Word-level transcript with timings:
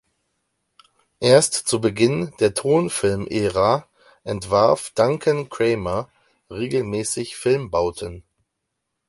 Erst 1.19 1.53
zu 1.53 1.79
Beginn 1.79 2.33
der 2.39 2.55
Tonfilmära 2.55 3.87
entwarf 4.23 4.89
Duncan 4.95 5.47
Cramer 5.47 6.09
regelmäßig 6.49 7.35
Filmbauten. 7.35 8.23